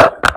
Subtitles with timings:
[0.00, 0.29] up.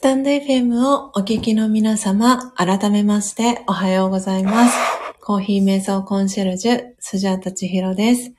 [0.00, 4.74] スタンド FM をお聞きの皆様、改めましておはようございます。
[5.20, 8.32] コーヒー瞑想コンシェルジュ、スジャータチヒロです。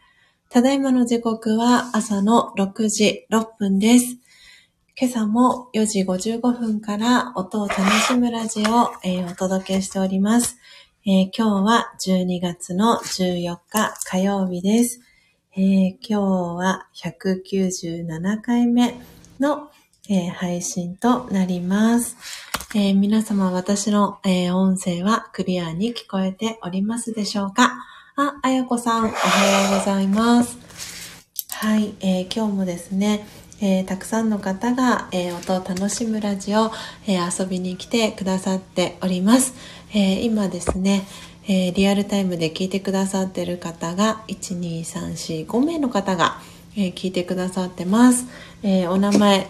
[0.49, 4.17] ただいまの時刻は朝の6時6分です。
[4.99, 8.89] 今朝も4時55分から音を楽しむラジオを、
[9.29, 10.57] お届けしております、
[11.05, 14.99] えー今日は12月の14日火曜日です。
[15.55, 16.21] えー今日
[16.55, 18.99] は197回目
[19.39, 19.69] の、
[20.13, 22.17] えー配信となります。
[22.75, 27.71] えー皆様、私の、えー音声はクリアに聞こえておりますでしょうか？
[28.17, 30.57] あ、あやこさん、おはようございます。
[31.49, 33.25] はい、え今日もですね、
[33.61, 36.71] えたくさんの方が、え音を楽しむラジオ、
[37.07, 39.53] え遊びに来てくださっております。
[39.93, 41.03] え今ですね、
[41.47, 46.41] えリアルタイムで聞いてくださっている方が、1、2、3、4、5名の方が、
[46.75, 48.25] え聞いてくださってます。
[48.61, 49.47] えお名前、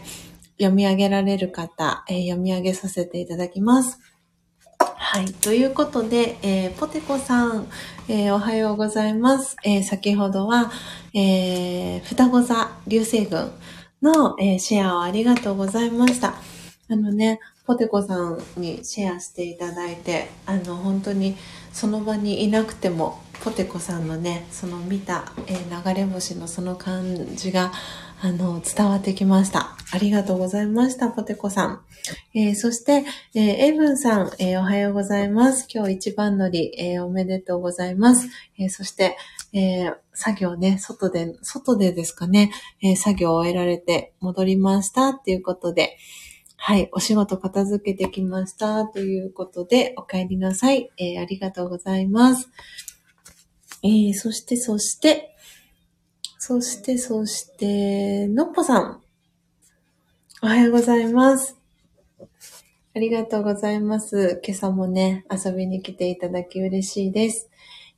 [0.61, 3.99] 読み上げられる方、えー読み上げさせていただきます。
[4.77, 5.25] はい。
[5.33, 7.67] ということで、えーポテコさん、
[8.07, 9.55] えーおはようございます。
[9.63, 10.71] えー先ほどは、
[11.15, 13.51] えー双子座流星群
[14.03, 16.35] の、えーシェアをありがとうございました。
[16.89, 21.35] あのね、ポテコさんにシェアしていただいて、あの、本当に
[21.73, 27.71] その場にいなくても、ポテコさんのね、その見た、えー流れ星のその感じが、
[28.23, 29.75] あの、伝わってきました。
[29.91, 31.81] ありがとうございました、ポテコさん。
[32.35, 33.03] えーそして、
[33.33, 35.67] えーエイブンさん、えーおはようございます。
[35.73, 38.29] 今日一番乗り、えーおめでとうございます。
[38.59, 39.17] えそして、
[39.53, 42.51] え作業ね、外で、外でですかね、
[42.83, 45.97] え作業を終えられて戻りましたっていうことで、
[46.57, 50.91] はい、お仕事片付けてきましたということで、お帰りなさい。
[50.99, 52.51] えありがとうございます。
[53.81, 55.35] えそして、そして、
[56.43, 59.01] そして、そして、のっぽさん。
[60.41, 61.55] おはようございます。
[62.95, 64.41] ありがとうございます。
[64.43, 67.47] 今朝もね、遊びに来ていただき嬉しいです。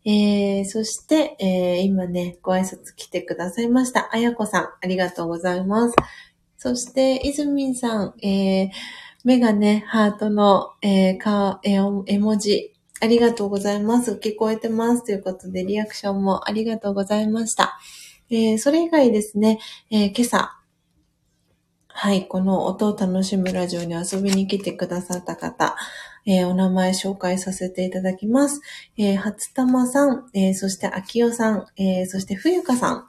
[0.04, 4.10] えー、そして、えー、今ね、ご挨拶来てくださいました。
[4.12, 5.96] あやこさん、ありがとうございます。
[6.58, 8.70] そして、いずみんさん、えー、
[9.24, 14.20] 目がね、ハートの、えー、か、えー絵文字、ありがとうございます。
[14.22, 15.06] 聞こえてます。
[15.06, 17.80] ということで、リアクションもありがとうございました。
[18.30, 19.60] え、それ以外ですね、
[19.92, 20.58] えー今朝、
[21.88, 25.76] はい、この音を楽しむラジオに遊びに来てくださった方、
[26.26, 28.62] えーお名前紹介させていただきます。
[28.98, 33.06] えー、初玉さん、えーそして秋代さん、えーそして冬香さん。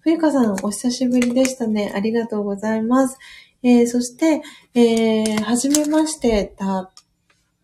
[0.00, 1.92] 冬香さん、お久しぶりでしたね。
[1.94, 3.18] ありがとうございます。
[3.62, 4.42] えーそして、
[4.74, 6.90] えー、はじめましてだ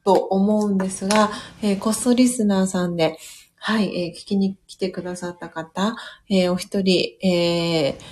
[0.04, 1.30] と思うんですが、
[1.62, 3.18] えーコストリスナーさんで、
[3.62, 5.94] はい、えー聞きに来てくださった方、
[6.30, 8.02] えーお一人、えー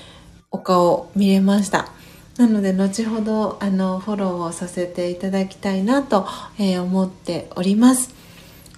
[0.51, 1.89] お顔見れました。
[2.37, 6.27] なので、後ほど、あの、フォローをさせていただきたいなと、
[6.59, 8.15] えー思っております。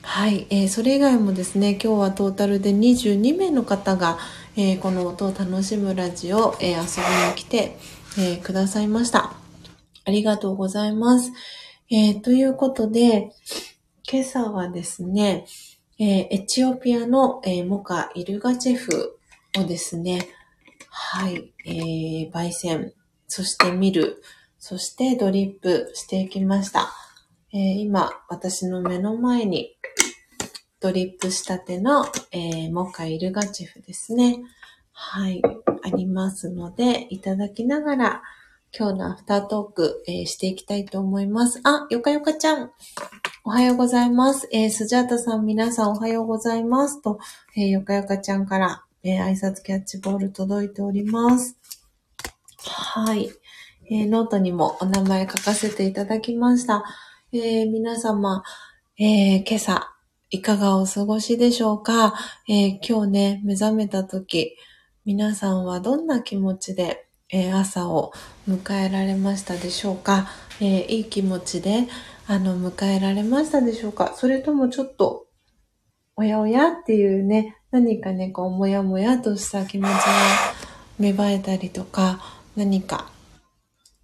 [0.02, 4.18] はい、えーそれ以外もですね、今日はトータルで22名の方が、
[4.56, 7.76] えーこの音を楽しむラジオ、えー遊びに来て、
[8.16, 9.32] えーくださいました。
[10.04, 11.32] ありがとうございます。
[11.90, 13.32] えーということで、
[14.08, 15.46] 今朝はですね、
[16.02, 19.18] えーエチオピアの、えーモカ・イルガチェフ
[19.58, 20.26] をですね、
[20.88, 22.94] はい、えー焙煎、
[23.28, 24.22] そして見る、
[24.58, 26.90] そしてドリップしていきました。
[27.52, 29.76] えー今、私の目の前に
[30.80, 34.38] ドリップしたての、えーモカ・イルガチェフですね。
[34.92, 35.42] はい、
[35.84, 38.22] ありますので、いただきながら、
[38.74, 41.60] 今日のアフタートーク、えーしていきたいと思います。
[41.64, 42.70] あ、よかよかちゃん。
[43.42, 44.48] おはようございます。
[44.52, 47.00] えースジャータさん、皆さんおはようございます。
[47.00, 47.18] と、
[47.56, 51.56] えーよかよかちゃんから、えー挨拶キャッチボール届いております。
[52.66, 53.30] はい。
[53.90, 56.84] えーノートにもお名前書かせていただきました。
[57.32, 58.42] えー皆様、
[58.98, 59.90] えー今朝、
[60.28, 62.12] いかがお過ごしでしょうか、
[62.46, 64.54] え今日ね、目覚めた時、
[65.06, 68.12] 皆さんはどんな気持ちで、え朝を
[68.46, 70.28] 迎えられましたでしょうか、
[70.60, 71.88] えいい気持ちで、
[72.32, 74.14] あの、迎えられましたでしょうか？
[74.14, 75.26] それともちょっと、
[76.14, 79.96] おやおやっていうね、何かね、こう、もやもやとした気持ちが
[81.00, 82.20] 芽生えたりとか、
[82.54, 83.10] 何か、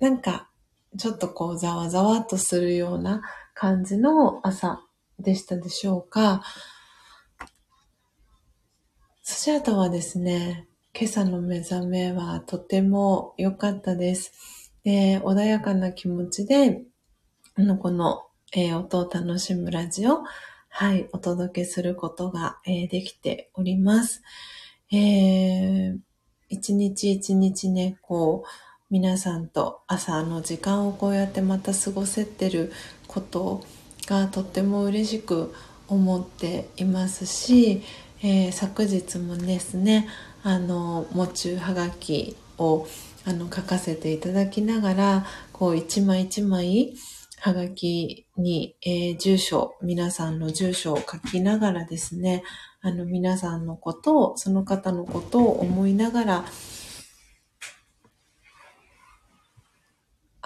[0.01, 0.51] なんか、
[0.98, 3.23] ちょっとこう、ざわざわっとするような
[3.55, 4.81] 感じの朝
[5.20, 6.43] でしたでしょうか？
[9.23, 10.66] スジャータはですね、
[10.98, 14.32] 今朝の目覚めはとても良かったです。
[14.82, 16.82] で、穏やかな気持ちで、
[17.62, 20.23] の、この、えー音を楽しむラジオ、
[20.69, 24.23] はい、お届けすることが、えーできております。
[24.93, 25.99] えー
[26.49, 28.49] 一日一日ね、こう、
[28.89, 32.73] 皆さんと朝の時間をこうやってまた過ごせてる
[33.09, 33.65] こと
[34.07, 35.53] がとっても嬉しく
[35.89, 37.83] 思っていますし、
[38.23, 40.09] えー、昨日もですね
[40.45, 42.87] あの喪中はがきを
[43.24, 46.95] あの書かせていただきながらこう一枚一枚
[47.39, 52.43] はがきに、えー、住所皆さんの住所を書きながらですね
[52.81, 56.45] あの皆さんのことをその方のことを思いながら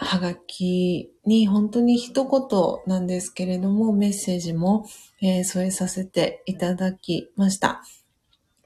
[0.03, 4.87] はがきに本当に一言なんですけれども、メッセージも、
[5.23, 7.83] えー、添えさせていただきました。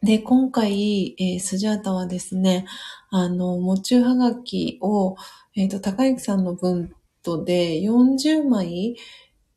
[0.00, 2.66] で、今回、えー、スジャータはですね、
[3.10, 5.16] あの、もちゅうはがきを、
[5.56, 6.94] えっ、ー、と、高之さんの分
[7.24, 8.96] とで40枚、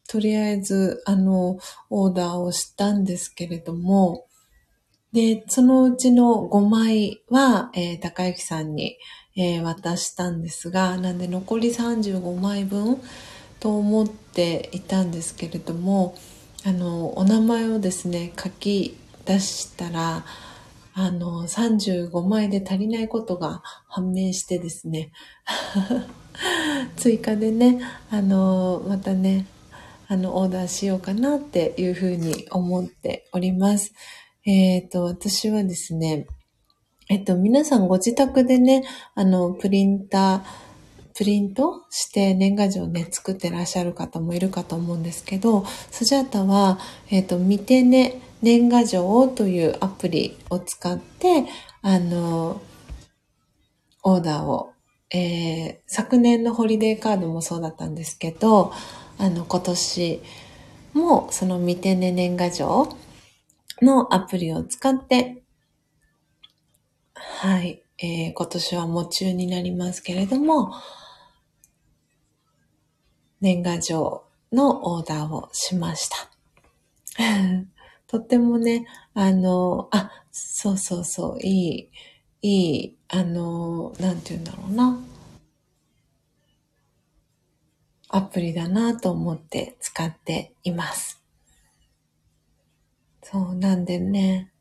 [0.08, 4.26] とりあえず、あの、オーダーをしたんですけれども、
[5.12, 8.98] で、そのうちの5枚は、えー、高之さんに、
[9.36, 13.02] えー、渡したんですが、なんで残り35枚分
[13.60, 16.16] と思っていたんですけれども、
[16.66, 20.26] あの、お名前をですね、書き出したら、
[21.00, 25.12] あの、35枚で足りないことが判明してですね、
[26.98, 27.80] 追加でね、
[28.10, 29.46] あの、またね、
[30.08, 33.94] あの、オーダーしようかなっていうふうに思っております。
[34.44, 36.26] えっ、ー、と、私はですね、
[37.10, 38.84] えっと、皆さんご自宅でね、
[39.14, 40.42] あの、プリンター、
[41.14, 46.80] プリントして年賀状ね、作ってらっしゃる方もいるかと思うんですけど、スジャータは、
[47.12, 51.46] えっと、見てね、年賀状というアプリを使って、
[51.82, 52.62] あの、
[54.04, 54.74] オーダーを、
[55.10, 58.72] えー、昨年のホリデーカードもそうだったんですけど、
[59.18, 60.22] あの、今年
[60.94, 62.96] もその見てね年賀状
[63.82, 65.44] のアプリを使って
[67.40, 67.84] はい。
[68.00, 70.72] えー、今年は夢中になりますけれども、
[73.42, 76.18] 年賀状のオーダーをしました。
[78.08, 81.92] とってもね、あの、あ、そうそうそう、い
[82.42, 85.00] い、いい、あの、なんて言うんだろうな。
[88.10, 91.22] アプリだなと思って使っています。
[93.22, 94.52] そう、なんでね、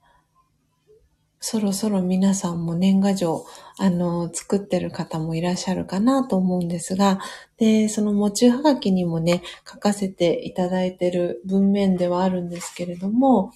[1.48, 3.46] そろそろ皆さんも年賀状、
[3.78, 7.20] あの、作ってる方もいらっしゃるかなと思うんですが、
[7.56, 13.52] で、その持ちはがきにもね、書かせていただいてる文面ではあるんですけれども、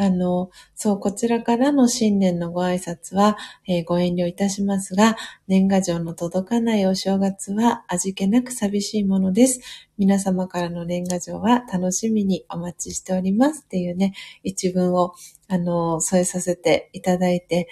[0.00, 5.16] あの、そう、こちらからの新年のご挨拶は、えー、ご遠慮いたしますが、
[5.48, 9.60] 年賀状の届かないお正月は味気なく寂しいものです。
[9.98, 14.14] 皆様からの年賀状は楽しみにお待ちしておりますっていうね、
[14.44, 15.14] 一文を、
[15.48, 17.68] あの、添えさせていただいて、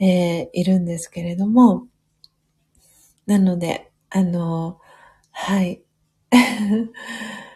[0.00, 1.86] えー、いるんですけれども、
[3.26, 4.80] なので、あの、
[5.30, 5.84] はい。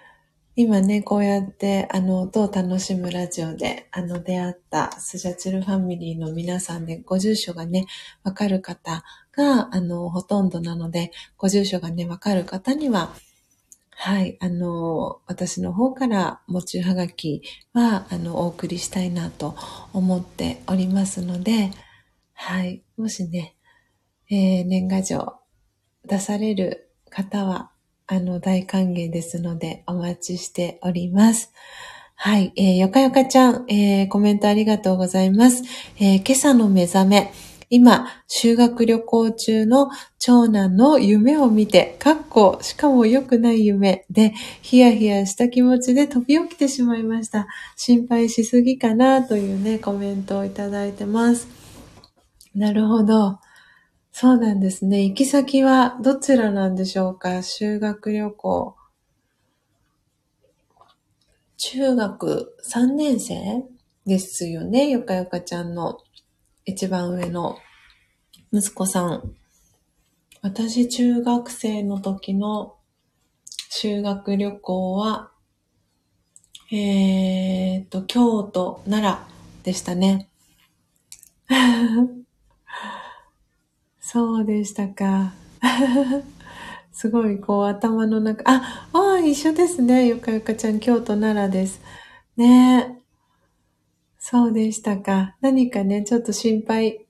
[0.56, 7.86] 今ね、こうやって、あの、音を楽しむラジオで、あの、出会ったスジャチルファミリーの皆さんで、ご住所がね、
[8.22, 9.02] わかる方
[9.32, 13.12] が、あの、ほとんどなので、ご住所がね、わかる方には、
[13.90, 19.56] はい、あの、私の方から、持ちはがきは、あの、お送りしたいなと
[19.93, 21.72] 思っておりますので、
[22.32, 23.56] はい、もしね、
[24.31, 25.35] えー、年賀状
[26.05, 27.72] 出される方は、
[28.14, 31.52] あの、大歓迎ですので、お待ちしております。
[32.14, 32.52] はい。
[32.56, 35.62] えー、よかよかちゃん、えー、コメントありがとうございます。
[35.98, 37.32] えー、今朝の目覚め。
[37.70, 44.32] 今、修学旅行中の長男の夢を見て、かっこ、しかも良くない夢で、
[44.62, 47.48] ヒヤヒヤした気持ちで飛び起きてしまいました。
[47.76, 51.48] 心配しすぎかなというね、コメントをいただいてます。
[52.54, 53.38] なるほど。
[54.16, 55.02] そうなんですね。
[55.02, 57.42] 行き先はどちらなんでしょうか？
[57.42, 58.76] 修学旅行。
[61.56, 63.64] 中学3年生
[64.06, 64.88] ですよね？
[64.88, 65.98] よかよかちゃんの
[66.64, 67.58] 一番上の
[68.52, 69.34] 息子さん。
[70.42, 72.76] 私中学生の時の
[73.68, 75.32] 修学旅行は、
[76.70, 79.26] えー、っと、京都、奈良
[79.64, 80.28] でしたね。
[84.14, 85.34] そうでしたか。
[86.92, 90.06] すごい、こう、頭の中、あ、ああ一緒ですね。
[90.06, 91.80] ゆかゆかちゃん、京都奈良です。
[92.36, 93.02] ねえ
[94.20, 95.34] そうでしたか。
[95.40, 97.06] 何かね、ちょっと心配、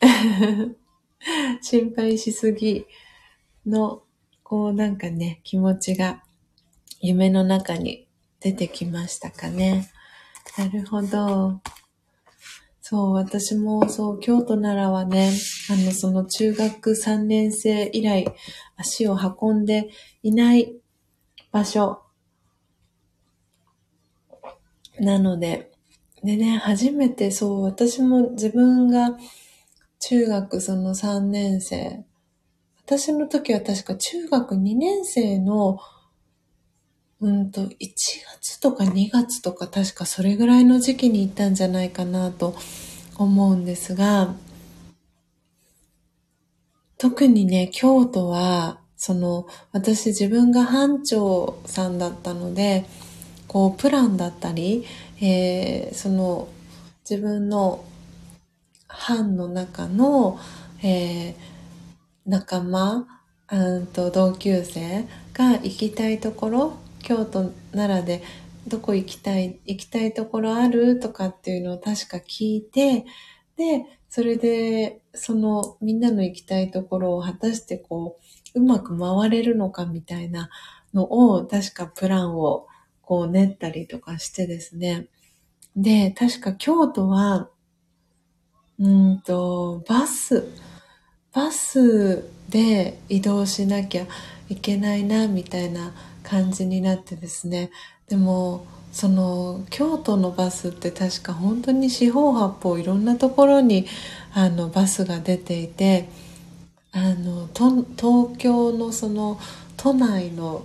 [1.60, 2.86] 心配しすぎ
[3.66, 4.04] の、
[4.42, 6.24] こう、なんかね、気持ちが
[7.02, 8.08] 夢の中に
[8.40, 9.90] 出てきましたかね。
[10.56, 11.60] なるほど。
[12.90, 15.30] そう、私もそう、京都奈良はね、
[15.70, 18.26] あの、その中学3年生以来、
[18.76, 19.90] 足を運んで
[20.24, 20.74] いない
[21.52, 22.02] 場所。
[24.98, 25.70] なので、
[26.24, 29.16] でね、初めてそう、私も自分が
[30.00, 32.04] 中学その3年生、
[32.84, 35.78] 私の時は確か中学2年生の、
[37.20, 37.70] うんと、1
[38.40, 42.56] 月とか2月とか確かそれぐらいの時期に行ったんじゃないかなと
[43.16, 44.34] 思うんですが、
[46.96, 52.86] 特にね、京都は、その、私自分が班長さんだったので、
[53.48, 54.86] こう、プランだったり、
[55.20, 56.48] えー、その、
[57.08, 57.84] 自分の
[58.86, 60.38] 班の中の、
[60.82, 61.34] えー、
[62.26, 63.06] 仲間、
[63.52, 68.22] うんと同級生が行きたいところ、京都、奈良で
[68.68, 73.04] どこ行きたい、行きたいところあるとかっていうのを確か聞いて、
[73.56, 78.18] で、それで、そのみんなの行きたいところを果たしてこ
[78.54, 80.50] う、うまく回れるのかみたいな
[80.94, 82.66] のを、確かプランを
[83.02, 85.06] こう練ったりとかしてですね。
[85.76, 87.48] で、確か京都は、
[88.78, 90.48] うんと、バス、
[91.32, 94.06] バスで移動しなきゃ
[94.48, 95.92] いけないな、みたいな
[96.30, 97.72] 感じになってですね。
[98.08, 103.86] でも、その、京都のバスって確か本当に四方八方いろんなところに、
[104.32, 106.08] あの、バスが出ていて、
[106.92, 109.40] あの、東京のその、
[109.76, 110.64] 都内の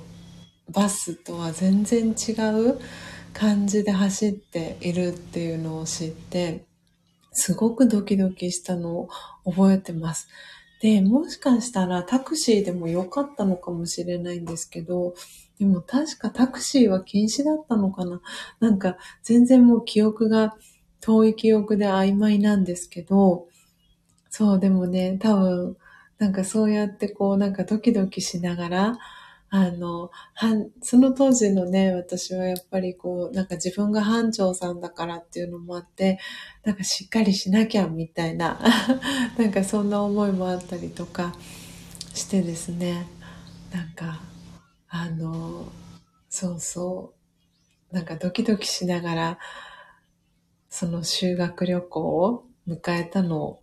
[0.72, 2.34] バスとは全然違
[2.70, 2.80] う
[3.34, 6.64] 感じで走っているっていうのを知って、
[7.32, 9.10] すごくドキドキしたのを
[9.46, 10.28] 覚えてます。
[10.82, 15.16] で、もしかしたらタクシーでも良かったのかもしれないんですけど、
[15.60, 18.22] でも確かタクシーは禁止だったのかな。
[18.60, 20.56] なんか全然もう記憶が
[21.02, 23.48] 遠い記憶で曖昧なんですけど、
[24.30, 25.77] そう、でもね、多分、
[26.18, 28.98] なんかそうやってこう、なんかドキドキしながら、
[29.49, 36.19] あの、はその当時のね、私はやっぱりこう、なんか自分が班長さんだからっていうのもあって、
[36.65, 38.60] なんかしっかりしなきゃみたいな、
[39.38, 41.34] なんかそんな思いもあったりとか
[42.14, 43.07] してですね、
[43.72, 44.19] なんか、
[44.98, 45.66] あの、
[46.30, 47.14] そうそ
[47.92, 49.40] う、なんかドキドキしながら、
[50.70, 53.62] その修学旅行を迎えたのを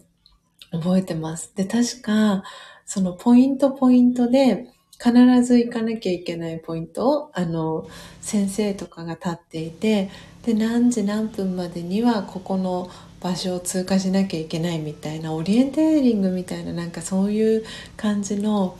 [0.72, 1.54] 覚えてます。
[1.56, 2.42] で、確か、
[2.84, 4.66] そのポイントポイントで、
[5.02, 7.88] 必ず行かなきゃいけないポイントを、あの、
[8.20, 10.10] 先生とかが立っていて、
[10.44, 12.90] で、何時何分までにはここの
[13.22, 17.64] 場所を通過しなきゃいけないみたいな、オリエンテーリングみたいな、なんかそういう
[17.96, 18.76] 感じの、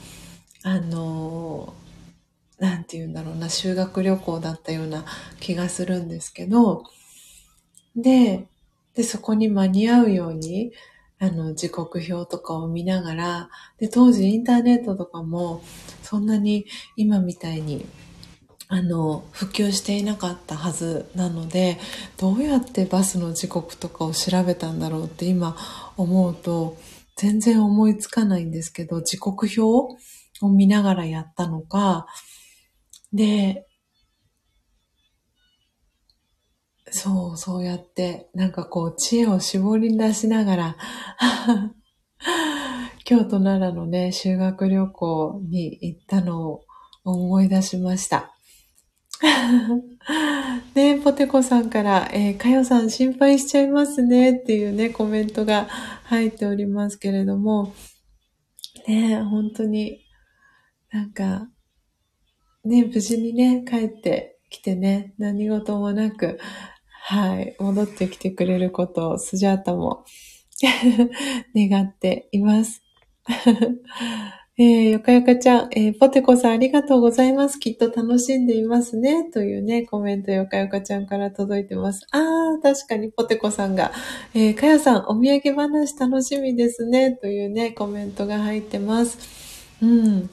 [0.62, 1.73] あの、
[2.62, 5.05] なんて言うんだろうな、修学旅行だったような
[5.40, 6.84] 気がするんですけど、
[7.97, 8.47] で、
[8.94, 10.70] で、そこに間に合うように、
[11.18, 15.64] あの、時刻表とかを見ながら、で、当時インターネットとかも、
[16.05, 16.64] そんなに
[16.94, 17.84] 今みたいに、
[18.68, 21.78] あの、普及していなかったはずなので、
[22.16, 25.56] どうやってバスの時刻とかを調べたんだろうって今
[25.97, 26.76] 思うと、
[27.16, 32.06] 全然思いつかないんですけど、時刻表を見ながらやったのか、
[33.12, 33.66] で、
[36.90, 40.76] そう、そうやって、なんかこう、知恵を絞り出しながら
[43.05, 46.64] 京都奈良のね、修学旅行に行ったのを
[47.05, 48.34] 思い出しました。
[50.74, 55.68] ねポテコさんから、えー、かよさん心配しちゃいますねっていうね、コメントが
[56.05, 57.74] 入っておりますけれども、
[58.86, 60.01] ね本当に、
[60.90, 61.48] なんか、
[62.64, 66.39] ね、無事にね、帰ってきてね、何事もなく、
[67.05, 70.05] はい、戻ってきてくれることをスジャータも
[71.56, 72.82] 願っています。
[74.59, 77.59] えー、よかよかちゃん、えー、ポテコさんありがとうございます。
[77.59, 79.30] きっと楽しんでいますね。
[79.32, 82.06] というね、コメントよかよかちゃんから届いてます。
[82.10, 83.93] あー、確かにポテコさんが、
[84.34, 87.12] えー、かやさん、お土産話楽しみですね。
[87.12, 89.18] というね、コメントが入ってます。
[89.82, 90.30] うん。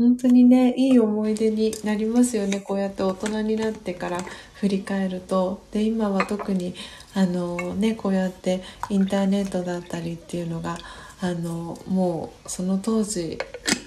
[0.00, 2.60] 本当にね、いい思い出になりますよね。
[2.60, 4.22] こうやって大人になってから
[4.54, 5.62] 振り返ると。
[5.72, 6.74] で、今は特に、
[7.12, 10.78] あのね、こうやってインターネットだったりっていうのが、
[11.20, 13.36] あの、もうその当時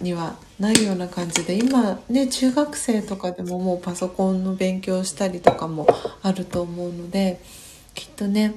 [0.01, 5.87] にはないような感じで、今ね、中学生とかでももうパソコンの勉強したりとかも
[6.21, 7.41] あると思うので、
[7.95, 8.53] きっとね、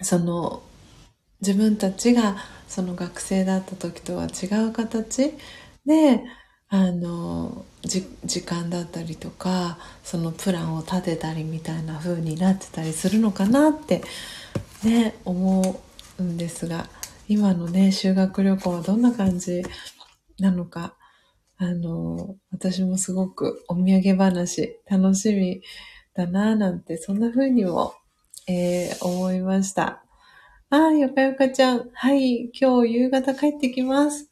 [0.00, 0.62] その、
[1.40, 2.36] 自分たちが
[2.68, 5.34] その学生だった時とは違う形
[5.84, 6.22] で、
[6.74, 14.02] あの時間だったりとかそのプランを立てたりみたいな風になってたりするのかなって
[14.82, 15.80] ね、思
[16.18, 16.88] うんですが、
[17.28, 19.62] 今のね、修学旅行はどんな感じ
[20.40, 20.96] なのか、
[21.56, 25.62] あの、私もすごくお土産話楽しみ
[26.14, 27.94] だなぁなんて、そんな風にも、
[28.48, 30.02] えー、思いました。
[30.70, 31.90] あー、よかよかちゃん。
[31.92, 34.28] はい、今日夕方帰ってきます。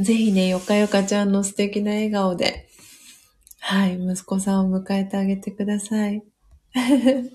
[0.00, 2.68] ぜひね、よかよかちゃんの素敵な笑顔で、
[3.60, 6.22] はい、息子さんを迎えてあげてください。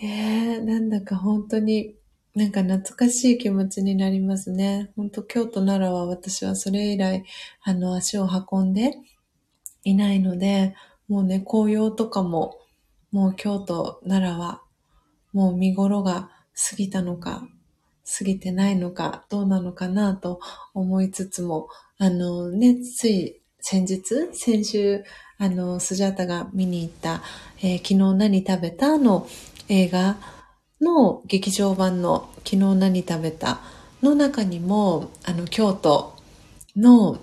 [0.00, 1.96] ねえ、なんだか本当に
[2.34, 4.92] なんか懐かしい気持ちになりますね。
[4.96, 7.24] 本当京都、奈良は私はそれ以来、
[7.62, 8.94] あの、足を運んで
[9.82, 10.76] いないので、
[11.08, 12.56] もうね、紅葉とかも、
[13.10, 14.62] もう京都、奈良は、
[15.32, 16.30] もう見頃が
[16.70, 17.48] 過ぎたのか、
[18.18, 20.40] 過ぎてないのか、どうなのかなと
[20.74, 21.68] 思いつつも、
[21.98, 25.04] あのね、つい先日、先週、
[25.38, 27.22] あの、スジャータが見に行った、
[27.62, 29.26] えー、昨日何食べたの
[29.68, 30.16] 映画
[30.80, 33.60] の劇場版の昨日何食べた
[34.02, 36.16] の中にも、あの、京都
[36.76, 37.18] の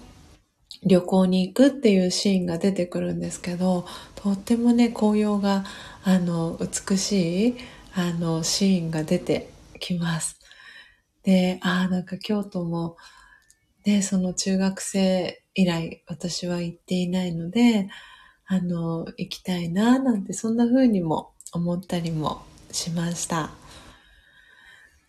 [0.84, 3.86] 旅行に行くっていうシーンが出てくるんですけど、
[4.16, 5.66] とってもね、紅葉が、
[6.04, 7.58] あの、美しい、
[7.94, 9.50] あの、シーンが出て
[9.80, 10.37] きます。
[11.28, 12.96] で、ああ、なんか京都も、
[13.86, 17.90] ね、その中学生以来私は行っていないので、
[18.46, 23.50] あの、行きたいな、なんてそんな風にも思ったりもしました。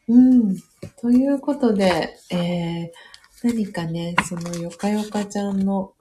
[0.09, 0.57] うん。
[1.01, 2.91] ということで、えー、
[3.45, 5.93] 何かね、そのよかよかちゃんの、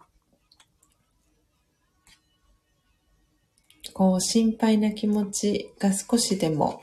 [3.94, 6.82] こう、心配な気持ちが少しでも、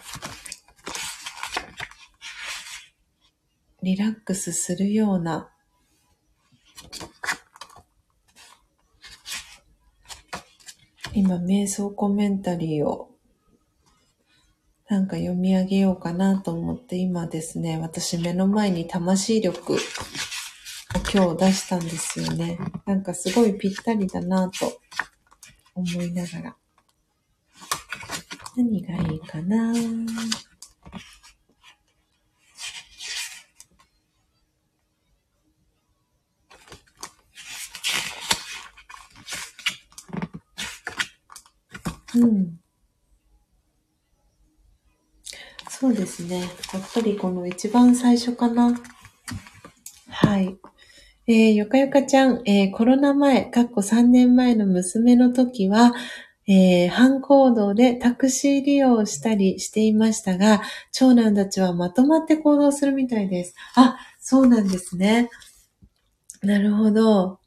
[3.84, 5.50] リラックスするような、
[11.12, 13.10] 今、瞑想コメンタリーを
[14.88, 19.76] なんか読み上げようかなと思って今ですね、私目の前に魂力を
[21.12, 22.58] 今日出したんですよね。
[22.86, 24.80] なんかすごいぴったりだなと
[25.74, 26.56] 思いながら。
[28.56, 29.72] 何がいいかな？
[42.16, 42.58] うん。
[45.68, 46.40] そうですね。
[46.40, 46.48] やっ
[46.94, 48.80] ぱりこの一番最初かな。
[50.08, 50.56] はい。
[51.26, 55.92] えー、よかよかちゃん、えー、コロナ前、かっこ3年前の娘の時は、
[56.46, 60.62] えー、反行動でタクシー利用したりしていましたが、
[60.92, 63.54] 長男たちはまとまって行動するみたいです。
[63.74, 65.30] あ、そうなんですね。
[66.42, 67.38] なるほど。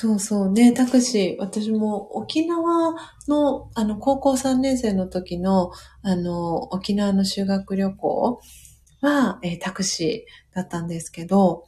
[0.00, 0.52] そうそう。
[0.52, 2.94] ね、タクシー、私も沖縄
[3.26, 5.72] の、あの、高校3年生の時の、
[6.02, 8.40] あの、沖縄の修学旅行
[9.00, 11.64] は、えー、タクシーだったんですけど、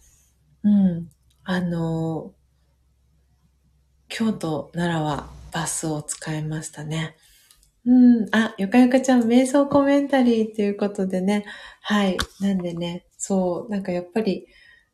[0.63, 1.09] うん、
[1.43, 2.33] あの、
[4.07, 7.17] 京都、奈良はバスを使いましたね。
[7.85, 7.93] う
[8.27, 11.47] ん、あ、よかよかちゃん、瞑想コメンタリーっていうことでね、
[11.83, 14.47] はい、なんでね、そう、なんかやっぱり、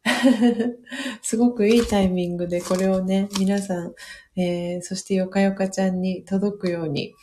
[1.23, 3.95] すごくいいタイミングでこれをね、皆さん、
[4.37, 7.15] えー、そしてよかよかちゃんに届くように、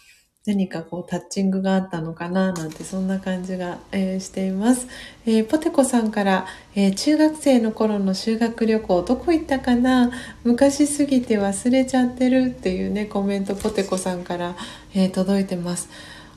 [0.46, 4.88] 何かこうタッチングがあったのかななんてそんな感じが、えー、しています、
[5.26, 6.46] えー、ポテコさんから、
[6.76, 10.12] えー、中学生の頃の修学旅行どこ行ったかな？
[10.44, 14.58] 昔すぎて忘れちゃってるっていうねコメントポテコさんから、
[14.94, 15.88] え届いてます。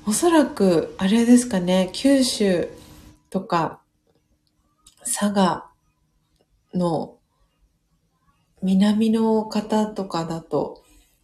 [0.07, 2.69] おそらくあれですかね九州
[3.29, 3.81] とか
[5.01, 5.67] 佐賀
[6.77, 7.19] の
[8.63, 10.83] 南の方とかだと、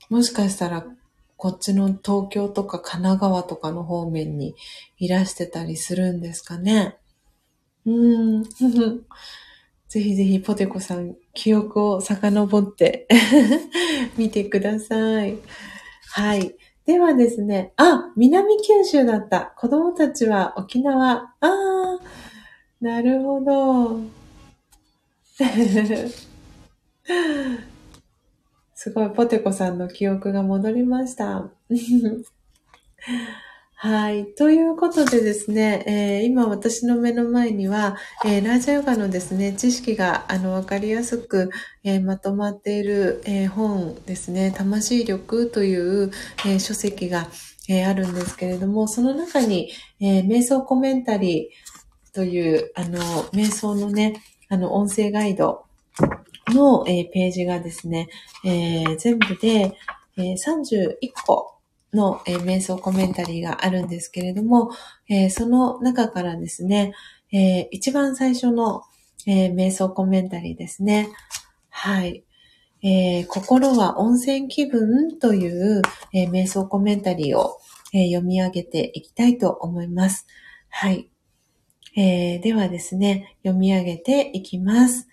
[0.09, 0.85] もしかしたら
[1.37, 4.55] こっちの東京とか神奈川とかの方面に
[4.99, 6.99] いらしてたりするんですかね。
[7.85, 8.45] うーん。
[9.89, 13.09] ぜひぜひポテコさん、記憶を遡って
[14.16, 15.37] 見てください。
[16.12, 16.55] はい。
[16.87, 19.53] ではですね、あ、南九州だった。
[19.57, 21.12] 子供たちは沖縄。
[21.12, 21.99] ああ、
[22.81, 24.22] なるほど。
[28.75, 31.51] すごい、ポテコさんの記憶が戻りました。
[33.77, 34.27] はい。
[34.35, 41.51] ということでですね、えー、今私の目の前には、えー、ラージャヨガのですね、知識があのわかりやすく、
[41.83, 46.13] えー、まとまっている、え本ですね、魂力という、
[46.47, 47.27] え書籍が、
[47.69, 53.01] えあるんですけれども、その中に、え瞑想コメンタリーという、あの、
[53.33, 54.23] 瞑想のね、
[54.53, 55.65] あの、音声ガイド
[56.49, 58.11] の、えー、ページがですね、
[58.45, 59.74] えー、全部で、
[60.19, 61.55] えー、31個
[61.95, 64.70] の、えー、瞑想コメンタリーがあるんですけれども、
[65.09, 66.93] えー、その中からですね、
[67.33, 68.83] えー、一番最初の、
[69.27, 71.09] えー、瞑想コメンタリーですね。
[71.70, 72.23] はい。
[72.83, 75.81] えー、心は温泉気分という、
[76.12, 77.57] えー、瞑想コメンタリーを、
[77.95, 80.27] えー、読み上げていきたいと思います。
[80.69, 81.12] はい。
[81.97, 85.09] えー、ではですね、読み上げていきます。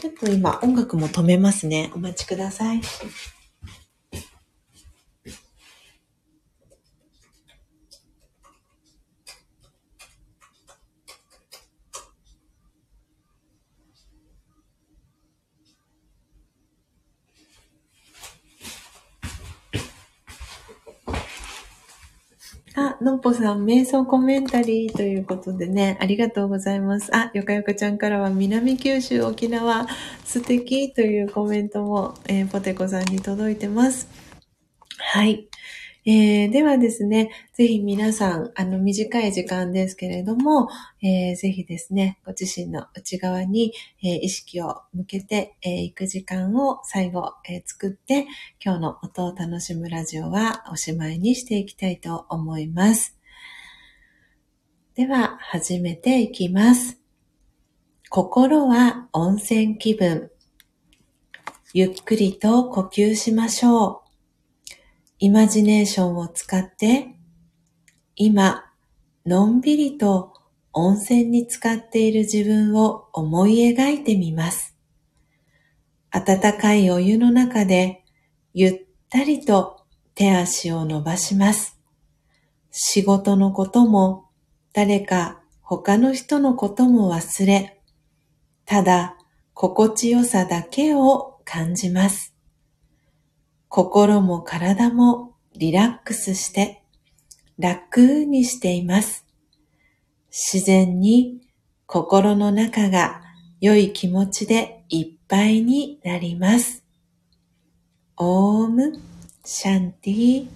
[0.00, 1.90] ちょっと今音楽も止めますね。
[1.94, 2.80] お待ちください。
[22.78, 27.14] あ、のっぽさん、瞑想コメンタリーということでね、ありがとうございます。
[27.16, 29.86] あ、よかよかちゃんからは、南九州、沖縄、
[30.26, 34.08] 素敵というコメントも、えー、ポテコさんに届いてます。
[34.98, 35.48] はい。
[36.08, 40.68] えー、ではですね、ぜひ皆さん、あの、短い時間ですけれども、
[41.02, 43.72] えー、ぜひですね、ご自身の内側に、
[44.04, 48.28] えー、意識を向けてい、えー、く時間を最後、えー、作って、
[48.64, 53.18] 今日の音を楽しむラジオはおしまいにしていきたいと思います。
[54.94, 57.00] では、始めていきます。
[58.10, 60.30] 心は温泉気分。
[61.74, 64.05] ゆっくりと呼吸しましょう。
[65.18, 67.16] イマジネーションを使って、
[68.16, 68.66] 今、
[69.24, 70.34] のんびりと
[70.74, 74.76] 温泉に浸かっている自分を思い描いてみます。
[76.10, 78.04] 温かいお湯の中で、
[78.52, 81.80] ゆったりと手足を伸ばします。
[82.70, 84.28] 仕事のことも、
[84.74, 87.80] 誰か他の人のことも忘れ、
[88.66, 89.16] ただ
[89.54, 92.35] 心地よさだけを感じます。
[93.76, 96.82] 心も体もリラックスして
[97.58, 99.26] 楽にしています。
[100.30, 101.42] 自然に
[101.84, 103.20] 心の中が
[103.60, 106.84] 良い気持ちでいっぱいになります。
[108.16, 108.98] オーム
[109.44, 110.48] シャンティ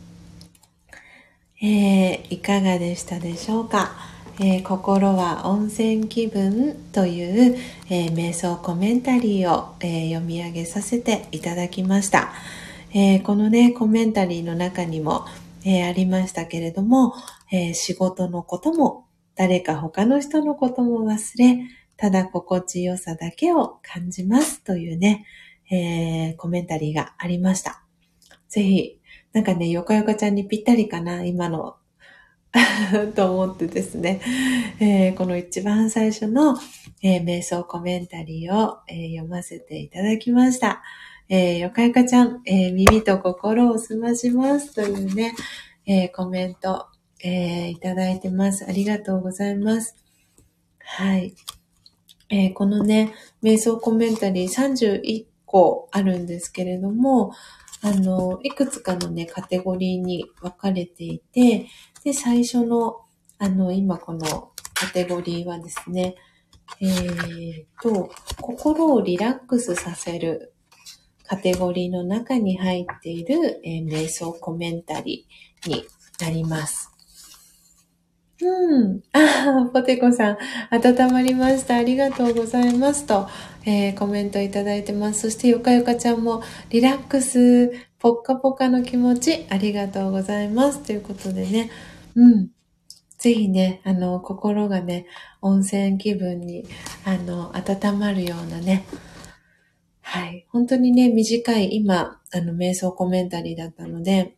[1.61, 3.93] えー、いかがでしたでしょうか、
[4.39, 7.59] えー、心は温泉気分という、
[7.91, 12.33] えー、瞑想コメンタリーを、え読み上げさせていただきました。
[12.93, 15.25] えー、このね、コメンタリーの中にも、
[15.65, 17.15] えー、ありましたけれども、
[17.53, 19.07] えー、仕事のことも、
[19.37, 21.59] 誰か他の人のことも忘れ、
[21.97, 25.25] ただ心地よさだけを感じますというね、
[25.71, 27.85] えコメンタリーがありました。
[28.49, 29.01] ぜひ、
[29.33, 31.77] なんかね、よかよかちゃんにぴったりかな、今の
[33.15, 34.21] と思ってですね、
[34.81, 36.59] えー、この一番最初の、
[37.03, 40.83] えー、瞑想コメンタリーを、えー、読ませていただきました。
[41.33, 45.37] えー、よかよかちゃん、えー、耳と心を澄ましますというね、
[45.87, 46.89] えー、コメント、
[47.23, 48.67] え、いただいてます。
[48.69, 49.95] ありがとうございます。
[50.81, 51.37] はい。
[52.31, 57.33] え、このね、瞑想コメンタリー31個あるんですけれども、
[57.81, 61.69] あの、いくつかのね、カテゴリーに分かれていて、
[62.03, 63.03] で、最初の、
[63.39, 66.17] あの、今このカテゴリーはですね、
[66.81, 70.55] えー、と、心をリラックスさせる
[71.31, 75.85] カテゴリーの中に入っている、えー、瞑想コメンタリーに
[76.21, 76.91] なります。
[78.43, 79.01] うん。
[79.13, 80.39] あ、ポテコさん、
[80.73, 81.77] 温まりました。
[81.77, 83.29] ありがとうございますと、
[83.65, 85.21] えー、コメントいただいてます。
[85.21, 87.71] そして、よかよかちゃんも、リラックス、
[88.01, 90.81] ポッカポカの気持ち、ありがとうございます。
[90.83, 91.71] ということでね、
[92.17, 92.49] うん。
[93.19, 95.07] ぜひね、あの、心がね、
[95.43, 96.65] 温泉気分に、
[97.05, 98.85] あの、温まるようなね、
[100.13, 100.45] はい。
[100.49, 104.35] 本当にね、短い今、あの、瞑想コメンタリーだったので、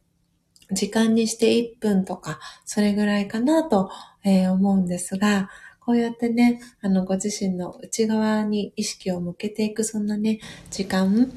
[0.71, 3.91] 時間にして1分とか、それぐらいかなと、
[4.23, 5.49] えー、思うんですが、
[5.81, 10.41] こうやってね、あの、ご自身の内側に意識を向けていく、そんなね、
[10.71, 11.33] 時間、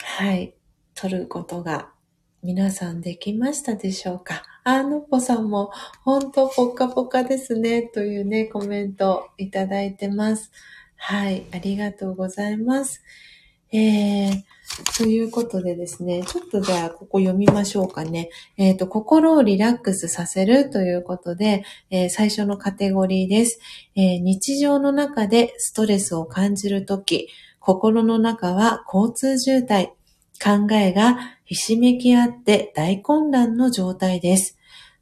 [0.00, 0.54] はい、
[0.94, 1.92] 取ることが
[2.42, 4.42] 皆さんできましたでしょうか？
[4.64, 5.70] あのぽさんも、
[6.02, 10.50] 本当ポカポカですね、というね、コメントいただいてます。
[10.96, 13.02] はい、ありがとうございます。
[13.76, 14.42] えー、
[14.96, 18.30] ということでですね、ちょっとじゃあここ読みましょうかね。
[18.56, 23.58] えっ、ー、と、心をリラックスさせるということで、えー、最初のカテゴリーです、
[23.96, 27.28] えー、日常の中でストレスを感じるとき、
[27.58, 29.86] 心の中は交通渋滞、
[30.40, 34.56] 考えがひしめき合って大混乱の状態です。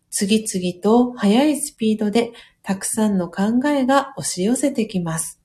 [0.08, 2.32] 次々と速いスピードで
[2.62, 5.42] たくさんの考えが押し寄せてきます。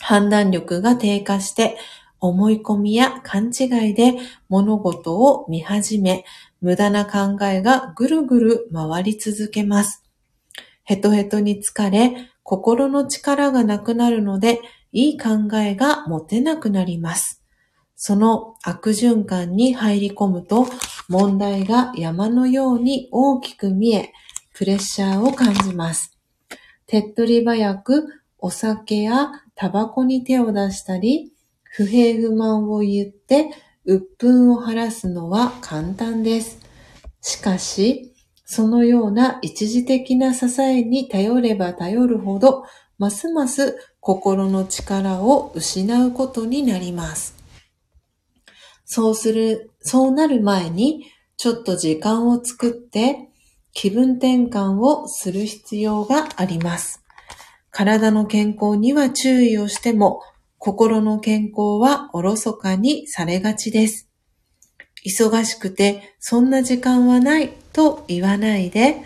[0.00, 1.76] 判断力が低下して
[2.20, 4.14] 思い込みや勘違いで
[4.48, 6.24] 物事を見始め、
[6.60, 10.02] 無駄な考えがぐるぐる回り続けます。
[10.84, 17.42] ヘトヘトに疲れ、心の力がなくなるので、いい考えが持てなくなります。
[17.94, 20.66] その悪循環に入り込むと、
[21.08, 24.12] 問題が山のように大きく見え、
[24.54, 26.16] プレッシャーを感じます。
[26.86, 28.06] 手っ取り早く
[28.38, 31.32] お酒やタバコに手を出したり、
[31.78, 33.50] 不平不満を言って
[33.84, 36.58] 鬱憤を晴らすのは簡単です。
[37.20, 38.12] しかし、
[38.44, 42.64] そのような一時的な支えに頼れば頼るほど、
[42.98, 47.36] ますます心の力を失うことになります。
[48.84, 51.04] そうする、そうなる前に、
[51.36, 53.28] ちょっと時間を作って
[53.72, 57.04] 気分転換をする必要があります。
[57.70, 60.20] 体の健康には注意をしても、
[60.58, 64.10] 心の健康はおろそかにされがちです。
[65.06, 68.96] 忙しくて、そんな時間はないと言わないで、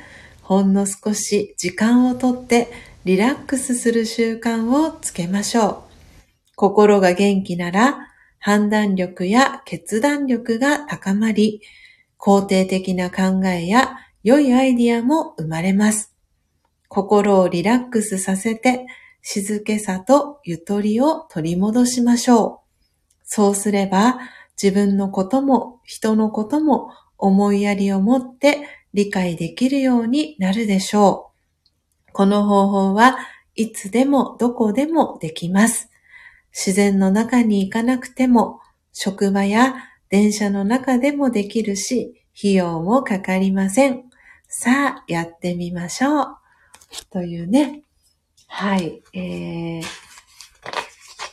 [0.41, 2.69] ほんの少し時間をとって
[3.05, 5.77] リラックスする習慣をつけましょう。
[6.57, 8.09] 心が元気なら
[8.39, 11.61] 判断力や決断力が高まり、
[12.19, 16.15] 肯定的な考えや良いアイディアも生まれます。
[16.89, 18.87] 心をリラックスさせて、
[19.23, 23.23] 静けさとゆとりを取り戻しましょう。
[23.24, 24.19] そうすれば、
[24.61, 31.31] 自分のことも人のことも思いやりを持って理解できるようになるでしょ
[32.11, 32.12] う。
[32.12, 33.16] この方法は
[33.55, 35.89] いつでもどこでもできます。
[36.51, 38.61] 自然の中に行かなくても、
[38.93, 39.74] 職場や
[40.11, 44.05] 電車の中でもできるし、費用もかかりません。
[44.49, 46.36] さあ、やってみましょう。
[47.11, 47.82] というね、
[48.55, 49.83] はい、えー、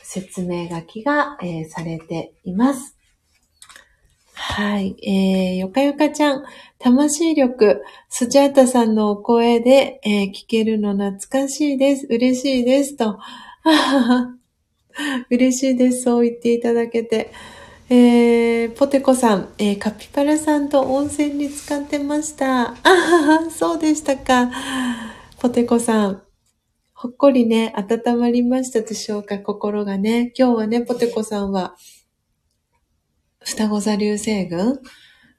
[0.02, 2.96] 説明書きが、えー、されています。
[4.32, 4.96] はい。
[5.06, 6.44] えー、よかよかちゃん、
[6.78, 12.06] 魂力、スジャータさんのお声で、えー、聞けるの懐かしいです。
[12.08, 12.96] 嬉しいです。
[12.96, 13.18] と。
[15.28, 16.02] 嬉しいです。
[16.04, 17.30] そう言っていただけて。
[17.90, 22.70] えー、ポテコさん、えー、カピバラさんと温泉に使ってました。
[22.70, 24.50] あはは、そうでしたか。
[25.38, 26.22] ポテコさん、
[27.02, 30.34] ほっこりね、温まりましたでしょうか、心がね。
[30.38, 31.74] 今日はね、ポテコさんは、
[33.42, 34.80] 双子座流星群？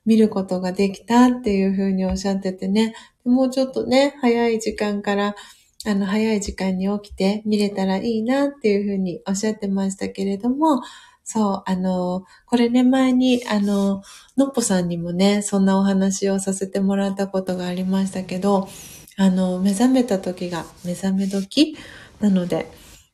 [0.04, 5.36] 見ることができたっていうふうにおっしゃっててね、もうちょっとね、早い時間から、
[5.86, 10.82] あの、早い時間に起きて見れたらいいなっていうふうにおっしゃってましたけれども、
[11.24, 14.02] そう、あの、これね、前に、あの、
[14.36, 18.68] のっぽさんにもね、そんなお話をさせてもらったことがありましたけど、
[19.22, 21.78] あの、目覚めた時が目覚め時？
[22.20, 22.72] なので、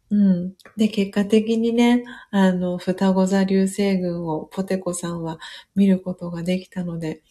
[0.09, 0.53] うん。
[0.77, 5.37] で、結果的にね、あの、双子座流星群をポテコさんは
[5.75, 7.23] 見ることができたので、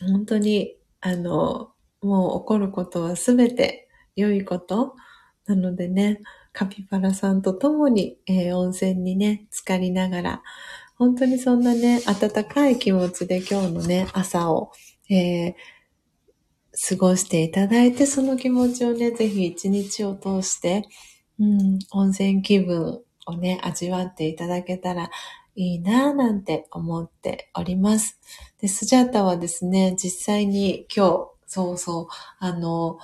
[0.00, 4.94] 本当に、あの、もう起こることはすべて良いこと
[5.46, 6.20] なのでね、
[6.52, 10.42] カピバラさんと共に、えー、温泉にね、浸かりながら、
[10.94, 14.70] 本当にそんなね、温かい気持ちで今日のね、朝を、
[15.08, 15.54] えー、
[16.88, 20.88] 過ごしていただいて、その気持ちをね、ぜひ一日を通して、
[21.38, 25.10] うん、温泉気分をね、味わっていただけたら
[25.56, 28.18] いいなぁなんて思っております。
[28.60, 32.06] で、スジャータはですね、実際に今日、そうそう、
[32.38, 32.98] あの、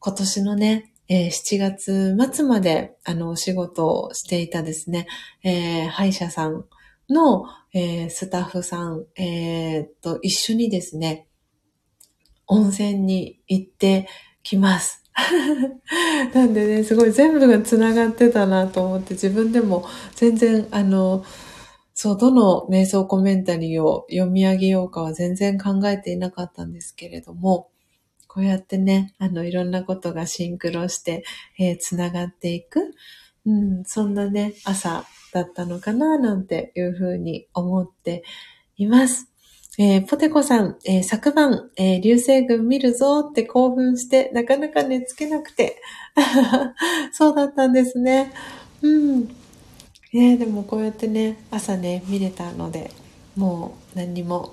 [0.00, 5.06] 今年のね、えー、7月末まで、あの、お仕事をしていたですね、
[5.42, 6.66] えー、歯医者さん
[7.08, 11.27] の、えー、スタッフさん、えー、と、一緒にですね、
[12.48, 14.08] 温泉に行って
[14.42, 15.04] きます。
[16.34, 21.24] なんでね、すごい全部が繋がってたなと思って自分でも全然あの、
[21.94, 27.70] そう、どの瞑想コメンタリーを読み上げようかは全然考えていなかったんですけれども、
[28.28, 31.24] こうやってね、あの、いろんなことがシンクロして、
[31.58, 32.94] えー、繋がっていく、
[33.46, 38.22] うん、そんなね、朝だったのかな、なんていうふうに思って
[38.76, 39.27] います。
[39.80, 45.80] えー、ポテコさん、えー、昨晩、えー、流星群見るぞって興奮して、なかなか寝つけなくて。
[47.12, 48.32] そうだったんですね。
[48.82, 49.28] うん。
[50.12, 52.90] えでもこうやってね、朝ね、見れたので、
[53.36, 54.52] もう何にも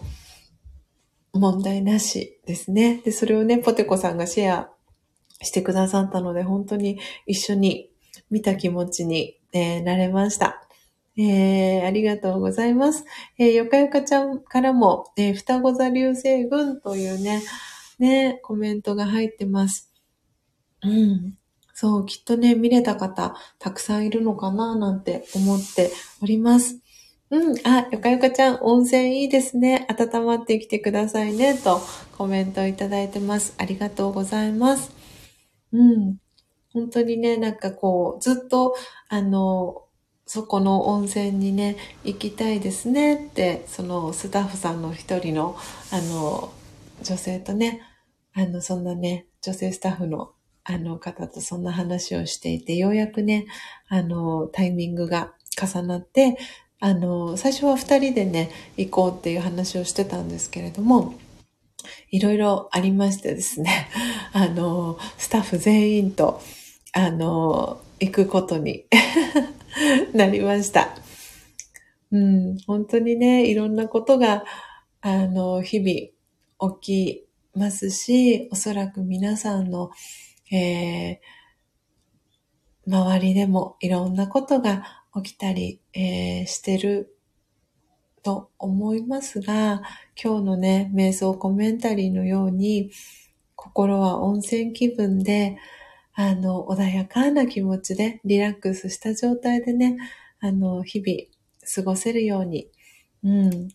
[1.33, 3.01] 問題なしですね。
[3.03, 4.69] で、それをね、ポテコさんがシェア
[5.41, 7.89] してくださったので、本当に一緒に
[8.29, 10.64] 見た気持ちに、えなれました。
[11.17, 13.05] えー、ありがとうございます。
[13.37, 17.41] えー、よかよかちゃんからも、えー、双子座流星群というね、
[17.99, 19.91] ね、コメントが入ってます。
[20.83, 21.37] うん。
[21.73, 26.79] そう、きっとね、見れた方、たくさんいるのかな、なんて思っております。
[27.31, 27.55] うん。
[27.65, 29.87] あ、よかよかちゃん、温泉いいですね。
[29.89, 31.57] 温まってきてくださいね。
[31.57, 31.81] と
[32.17, 33.55] コメントいただいてます。
[33.57, 34.91] ありがとうございます。
[35.71, 36.17] うん。
[36.71, 38.75] 本当にね、なんかこう、ずっと、
[39.09, 39.84] あの、
[40.25, 45.55] そこの温泉にね、行きたいですねって、そのスタッフさんの一人の、
[45.91, 46.51] あの、
[47.03, 47.81] 女性とね、
[48.33, 50.31] あの、そんなね、女性スタッフの
[50.67, 53.45] あの方とそんな話をしていて、ようやくね、
[53.87, 56.37] あの、タイミングが重なって、
[56.79, 61.13] あの、最初は二人でね、行こうっていう話をしてたんですけれども、
[62.09, 63.89] いろいろありましてですね、
[64.33, 66.41] あの、スタッフ全員と、
[66.93, 68.85] あの、行くことに。
[70.13, 70.95] なりました。
[72.11, 74.45] うん、本当にね、いろんなことが、
[75.01, 79.91] あの、日々起きますし、おそらく皆さんの
[80.51, 87.17] えー、周りでもいろんなことが起きたり、えー、してる
[88.21, 89.81] と思いますが、
[90.21, 92.91] 今日のね、瞑想コメンタリーのように、
[93.55, 95.57] 心は温泉気分で、
[96.15, 99.97] あの、穏やかな気持ちで、リラックスした状態でね、
[100.39, 101.29] あの、日々
[101.75, 102.69] 過ごせるように、
[103.23, 103.69] うん、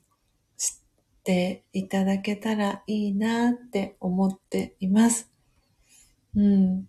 [0.57, 0.81] し
[1.23, 5.31] ていただけたらいいなって思っています。
[6.35, 6.89] うん。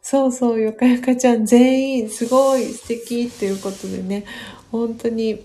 [0.00, 4.24] そうそう、よかよかちゃん全員すごい素敵っていうことでね、
[4.70, 5.44] 本当に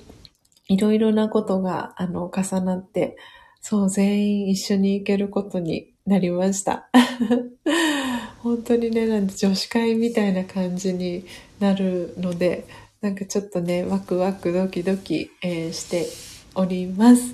[0.67, 3.17] いろいろなことが、あの、重なって、
[3.61, 6.89] そう、全員一緒に行けることになりました。
[8.45, 11.25] 本当にね、なんで女子会みたいな感じに
[11.59, 12.67] なるので、
[13.01, 16.05] なんかちょっとね、ワクワクドキドキ、えー、して
[16.53, 17.33] おります。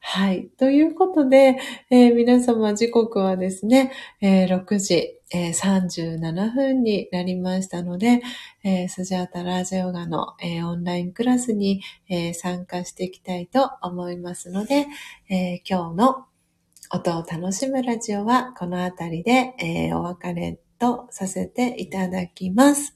[0.00, 0.46] はい。
[0.58, 1.58] ということで、
[1.90, 3.92] えー、皆様時刻はですね、
[4.22, 8.22] えー、6時、えー、37分になりましたので、
[8.64, 14.86] えー、スジャータラージヨガの、えー、オンラインクラスに、えー、参加していきたいと思いますので、
[15.28, 16.27] えー、今日の
[16.90, 22.94] 音を楽しむラジオはこのあたりで、えー、お別れとさせていただきます。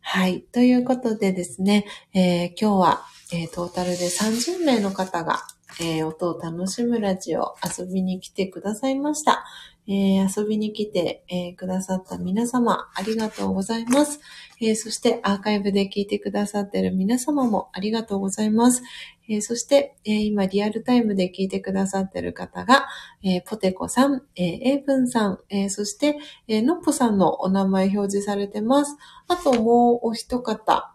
[0.00, 0.42] はい。
[0.52, 5.42] ということでですね、えー、今日は、えー、トータルで30名の方が
[5.80, 9.44] えー、音を楽しむラジオ遊びに来てくださいました。
[9.88, 14.20] えー、遊びに来て、えー、くださった皆様、ありがとうございます。
[14.60, 18.82] えそしてアーカイブで聞いてくださっている皆様もありがとうございます。
[19.28, 22.86] えそして、え今リアルタイムで聞いてくださってる方が、
[23.22, 28.96] えポテコさん、えエイブンさん、えそして、えのっぽさんのお名前表示されてます。
[29.28, 30.94] あともうお一方、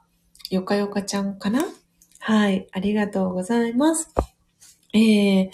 [0.49, 1.65] よかよかちゃんかな？
[2.19, 4.13] はい、ありがとうございます。
[4.93, 5.49] えー、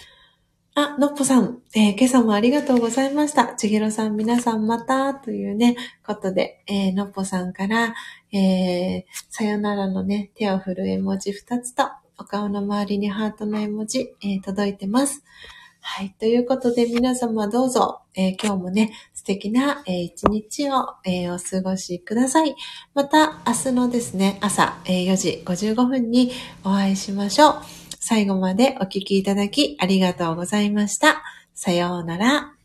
[0.76, 3.56] あ、のっぽさん、えー、今朝もありがとうございました。
[3.56, 5.76] ちぎろさん、皆さんまた、というね、
[6.06, 7.96] ことで、えー、のっぽさんから、
[8.32, 11.84] えー、さよならのね、手を振る絵文字2つと、
[12.18, 15.24] お顔の周りにハートの絵文字、えー、届いてます。
[15.82, 16.14] はい。
[16.20, 22.56] ということで、皆様どうぞ、えー、今日もね、素敵な、えー、一日を、えー、お過ごしください。
[22.94, 26.32] また、明日のですね、朝、え4時55分に
[26.64, 27.62] お会いしましょう。
[28.00, 31.24] 最後までお聞きいただきありがとうございました。
[31.54, 32.57] さようなら。